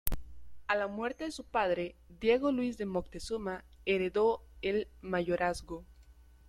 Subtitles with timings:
[0.65, 5.85] A la muerte de su padre, Diego Luis de Moctezuma, heredó el mayorazgo.